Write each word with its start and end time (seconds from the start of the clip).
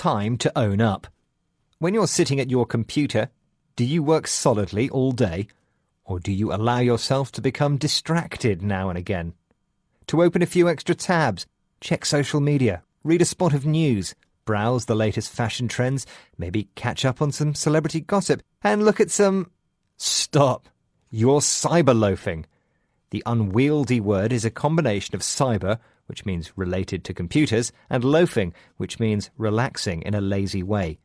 time 0.00 0.38
to 0.38 0.50
own 0.58 0.80
up. 0.80 1.06
When 1.78 1.92
you're 1.92 2.06
sitting 2.06 2.40
at 2.40 2.48
your 2.48 2.64
computer, 2.64 3.28
do 3.76 3.84
you 3.84 4.02
work 4.02 4.26
solidly 4.26 4.88
all 4.88 5.12
day? 5.12 5.46
Or 6.06 6.18
do 6.18 6.32
you 6.32 6.54
allow 6.54 6.78
yourself 6.78 7.30
to 7.32 7.42
become 7.42 7.76
distracted 7.76 8.62
now 8.62 8.88
and 8.88 8.96
again? 8.96 9.34
To 10.06 10.22
open 10.22 10.40
a 10.40 10.46
few 10.46 10.70
extra 10.70 10.94
tabs, 10.94 11.46
check 11.82 12.06
social 12.06 12.40
media, 12.40 12.82
read 13.04 13.20
a 13.20 13.26
spot 13.26 13.52
of 13.52 13.66
news, 13.66 14.14
browse 14.46 14.86
the 14.86 14.94
latest 14.94 15.30
fashion 15.30 15.68
trends, 15.68 16.06
maybe 16.38 16.70
catch 16.76 17.04
up 17.04 17.20
on 17.20 17.30
some 17.30 17.54
celebrity 17.54 18.00
gossip, 18.00 18.42
and 18.62 18.86
look 18.86 19.00
at 19.00 19.10
some. 19.10 19.50
Stop! 19.98 20.70
You're 21.10 21.40
cyber 21.40 21.94
loafing. 21.94 22.46
The 23.10 23.22
unwieldy 23.26 24.00
word 24.00 24.32
is 24.32 24.46
a 24.46 24.50
combination 24.50 25.14
of 25.14 25.20
cyber, 25.20 25.78
which 26.10 26.26
means 26.26 26.50
related 26.58 27.04
to 27.04 27.14
computers, 27.14 27.70
and 27.88 28.02
loafing, 28.02 28.52
which 28.78 28.98
means 28.98 29.30
relaxing 29.38 30.02
in 30.02 30.12
a 30.12 30.20
lazy 30.20 30.60
way. 30.60 30.98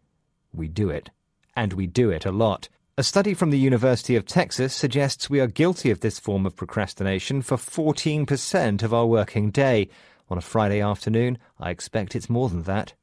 We 0.51 0.67
do 0.67 0.89
it. 0.89 1.11
And 1.55 1.73
we 1.73 1.85
do 1.85 2.09
it 2.09 2.25
a 2.25 2.31
lot. 2.31 2.69
A 2.97 3.03
study 3.03 3.35
from 3.35 3.51
the 3.51 3.59
University 3.59 4.15
of 4.15 4.25
Texas 4.25 4.73
suggests 4.73 5.29
we 5.29 5.39
are 5.39 5.45
guilty 5.45 5.91
of 5.91 5.99
this 5.99 6.17
form 6.17 6.47
of 6.47 6.55
procrastination 6.55 7.43
for 7.43 7.55
14% 7.55 8.81
of 8.81 8.95
our 8.95 9.05
working 9.05 9.51
day. 9.51 9.89
On 10.27 10.39
a 10.39 10.41
Friday 10.41 10.81
afternoon, 10.81 11.37
I 11.59 11.69
expect 11.69 12.15
it's 12.15 12.27
more 12.27 12.49
than 12.49 12.63
that. 12.63 12.95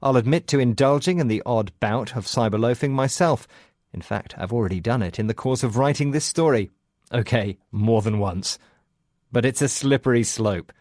I'll 0.00 0.16
admit 0.16 0.46
to 0.46 0.60
indulging 0.60 1.18
in 1.18 1.26
the 1.26 1.42
odd 1.44 1.72
bout 1.80 2.14
of 2.14 2.26
cyberloafing 2.26 2.90
myself. 2.90 3.48
In 3.92 4.02
fact, 4.02 4.36
I've 4.38 4.52
already 4.52 4.78
done 4.78 5.02
it 5.02 5.18
in 5.18 5.26
the 5.26 5.34
course 5.34 5.64
of 5.64 5.76
writing 5.76 6.12
this 6.12 6.24
story. 6.24 6.70
Okay, 7.12 7.58
more 7.72 8.02
than 8.02 8.20
once. 8.20 8.56
But 9.32 9.44
it's 9.44 9.62
a 9.62 9.68
slippery 9.68 10.22
slope. 10.22 10.72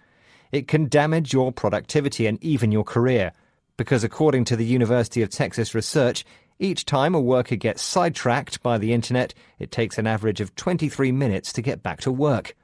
It 0.51 0.67
can 0.67 0.89
damage 0.89 1.33
your 1.33 1.51
productivity 1.51 2.27
and 2.27 2.43
even 2.43 2.71
your 2.71 2.83
career, 2.83 3.33
because 3.77 4.03
according 4.03 4.45
to 4.45 4.55
the 4.55 4.65
University 4.65 5.21
of 5.21 5.29
Texas 5.29 5.75
research, 5.75 6.25
each 6.59 6.83
time 6.83 7.15
a 7.15 7.21
worker 7.21 7.55
gets 7.55 7.81
sidetracked 7.81 8.61
by 8.61 8.77
the 8.77 8.91
internet, 8.91 9.33
it 9.59 9.71
takes 9.71 9.97
an 9.97 10.07
average 10.07 10.41
of 10.41 10.55
23 10.55 11.11
minutes 11.11 11.53
to 11.53 11.61
get 11.61 11.81
back 11.81 12.01
to 12.01 12.11
work. 12.11 12.55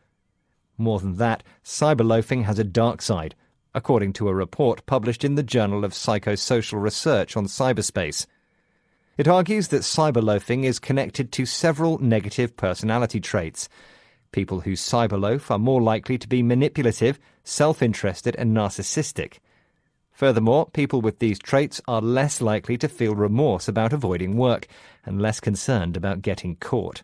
More 0.78 1.00
than 1.00 1.16
that, 1.16 1.44
cyberloafing 1.64 2.44
has 2.44 2.60
a 2.60 2.66
dark 2.66 3.02
side, 3.02 3.36
according 3.74 4.14
to 4.14 4.28
a 4.28 4.36
report 4.36 4.86
published 4.86 5.24
in 5.24 5.36
the 5.36 5.44
Journal 5.44 5.86
of 5.86 5.94
Psychosocial 5.94 6.82
Research 6.82 7.38
on 7.38 7.46
Cyberspace. 7.46 8.26
It 9.18 9.30
argues 9.30 9.70
that 9.70 9.84
cyberloafing 9.84 10.66
is 10.66 10.80
connected 10.80 11.32
to 11.32 11.46
several 11.46 11.98
negative 12.00 12.58
personality 12.58 13.22
traits. 13.22 13.70
People 14.36 14.60
who 14.60 14.74
cyberloaf 14.74 15.50
are 15.50 15.58
more 15.58 15.82
likely 15.82 16.18
to 16.18 16.28
be 16.28 16.44
manipulative, 16.44 17.18
self 17.46 17.82
interested, 17.82 18.36
and 18.36 18.54
narcissistic. 18.54 19.38
Furthermore, 20.12 20.66
people 20.72 21.00
with 21.00 21.20
these 21.20 21.40
traits 21.40 21.80
are 21.88 22.02
less 22.02 22.42
likely 22.42 22.78
to 22.80 22.90
feel 22.90 23.16
remorse 23.16 23.70
about 23.70 23.94
avoiding 23.94 24.36
work 24.36 24.68
and 25.06 25.22
less 25.22 25.40
concerned 25.40 25.96
about 25.96 26.22
getting 26.22 26.58
caught. 26.58 27.02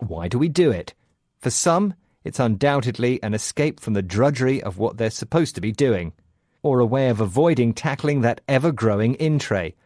Why 0.00 0.26
do 0.26 0.36
we 0.36 0.48
do 0.48 0.72
it? 0.72 0.94
For 1.38 1.50
some, 1.50 1.94
it's 2.24 2.40
undoubtedly 2.40 3.22
an 3.22 3.34
escape 3.34 3.78
from 3.78 3.94
the 3.94 4.02
drudgery 4.02 4.60
of 4.60 4.78
what 4.78 4.96
they're 4.96 5.10
supposed 5.10 5.54
to 5.54 5.60
be 5.60 5.70
doing, 5.70 6.12
or 6.60 6.80
a 6.80 6.84
way 6.84 7.08
of 7.08 7.20
avoiding 7.20 7.72
tackling 7.72 8.22
that 8.22 8.40
ever 8.48 8.72
growing 8.72 9.14
in 9.14 9.38
tray. 9.38 9.76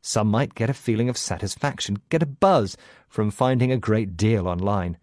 Some 0.00 0.28
might 0.28 0.54
get 0.54 0.70
a 0.70 0.72
feeling 0.72 1.10
of 1.10 1.18
satisfaction, 1.18 1.98
get 2.08 2.22
a 2.22 2.26
buzz 2.26 2.74
from 3.06 3.30
finding 3.30 3.70
a 3.70 3.76
great 3.76 4.16
deal 4.16 4.48
online. 4.48 4.96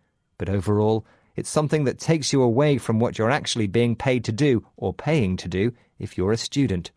But 0.43 0.53
overall, 0.53 1.05
it's 1.37 1.49
something 1.49 1.85
that 1.85 1.99
takes 1.99 2.33
you 2.33 2.41
away 2.41 2.77
from 2.77 2.99
what 2.99 3.17
you're 3.17 3.31
actually 3.31 3.67
being 3.67 3.95
paid 3.95 4.25
to 4.25 4.33
do 4.33 4.67
or 4.75 4.93
paying 4.93 5.37
to 5.37 5.47
do 5.47 5.71
if 5.99 6.17
you're 6.17 6.33
a 6.33 6.37
student. 6.37 6.91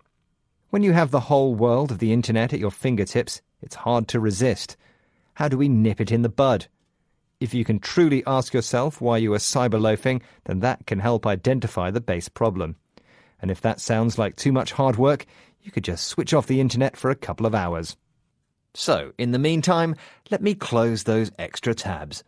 When 0.71 0.83
you 0.83 0.93
have 0.95 1.13
the 1.13 1.31
whole 1.31 1.55
world 1.55 1.93
of 1.93 2.01
the 2.01 2.13
internet 2.13 2.53
at 2.53 2.59
your 2.59 2.73
fingertips, 2.73 3.43
it's 3.63 3.77
hard 3.77 4.09
to 4.09 4.19
resist. 4.19 4.77
How 5.35 5.47
do 5.47 5.57
we 5.57 5.69
nip 5.69 6.01
it 6.01 6.11
in 6.11 6.23
the 6.23 6.29
bud? 6.29 6.67
If 7.39 7.55
you 7.55 7.65
can 7.65 7.79
truly 7.79 8.25
ask 8.27 8.53
yourself 8.53 9.01
why 9.01 9.19
you 9.19 9.33
are 9.33 9.39
cyberloafing, 9.39 10.23
then 10.47 10.59
that 10.59 10.85
can 10.87 10.99
help 10.99 11.25
identify 11.25 11.93
the 11.93 12.01
base 12.01 12.29
problem. 12.29 12.75
And 13.41 13.49
if 13.49 13.61
that 13.61 13.79
sounds 13.79 14.19
like 14.19 14.35
too 14.35 14.51
much 14.51 14.73
hard 14.73 14.97
work, 14.97 15.25
you 15.63 15.71
could 15.71 15.85
just 15.85 16.09
switch 16.09 16.35
off 16.35 16.49
the 16.49 16.61
internet 16.61 16.97
for 16.97 17.13
a 17.13 17.15
couple 17.15 17.47
of 17.47 17.55
hours. 17.55 17.97
So, 18.75 19.13
in 19.19 19.31
the 19.31 19.39
meantime, 19.39 19.95
let 20.33 20.43
me 20.43 20.57
close 20.57 21.05
those 21.05 21.31
extra 21.39 21.77
tabs. 21.77 22.25